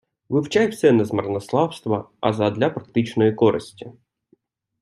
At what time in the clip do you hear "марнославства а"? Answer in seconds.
1.13-2.33